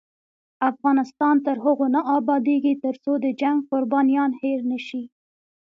افغانستان 0.71 1.35
تر 1.45 1.55
هغو 1.65 1.85
نه 1.95 2.01
ابادیږي، 2.17 2.73
ترڅو 2.85 3.11
د 3.23 3.25
جنګ 3.41 3.57
قربانیان 3.71 4.31
هیر 4.41 4.59
نشي. 4.71 5.03